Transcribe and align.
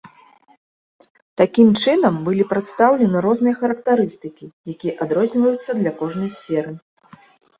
Такім 1.41 1.67
чынам 1.83 2.15
былі 2.29 2.43
прадстаўлены 2.53 3.17
розныя 3.27 3.55
характарыстыкі, 3.61 4.45
якія 4.75 4.93
адрозніваюцца 5.07 5.71
для 5.83 5.91
кожнай 6.03 6.29
сферы. 6.37 6.71